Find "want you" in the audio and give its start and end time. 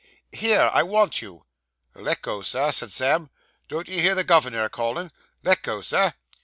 0.81-1.45